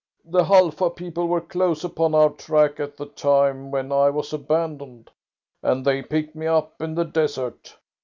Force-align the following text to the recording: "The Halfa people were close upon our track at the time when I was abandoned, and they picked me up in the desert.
"The 0.25 0.45
Halfa 0.45 0.89
people 0.89 1.27
were 1.27 1.41
close 1.41 1.83
upon 1.83 2.15
our 2.15 2.31
track 2.31 2.79
at 2.79 2.97
the 2.97 3.05
time 3.05 3.69
when 3.69 3.91
I 3.91 4.09
was 4.09 4.33
abandoned, 4.33 5.11
and 5.61 5.85
they 5.85 6.01
picked 6.01 6.33
me 6.35 6.47
up 6.47 6.81
in 6.81 6.95
the 6.95 7.05
desert. 7.05 7.77